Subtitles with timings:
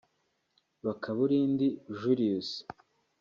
[0.85, 1.67] Bakabulindi
[1.99, 2.49] Julius